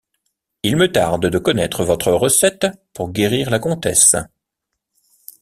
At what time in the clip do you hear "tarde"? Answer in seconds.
0.91-1.27